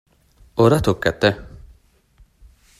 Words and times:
Ora 0.63 0.79
tocca 0.87 1.11
a 1.15 1.19
te! 1.25 1.31